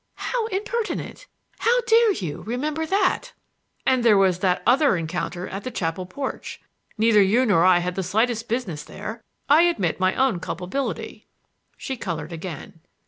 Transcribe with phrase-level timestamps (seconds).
[0.15, 1.27] "How impertinent!
[1.59, 3.33] How dare you—remember that?"
[3.85, 6.59] "And there was that other encounter at the chapel porch.
[6.97, 9.21] Neither you nor I had the slightest business there.
[9.47, 11.27] I admit my own culpability."
[11.77, 12.79] She colored again.